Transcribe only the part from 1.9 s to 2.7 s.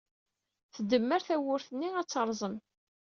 ad terẓem.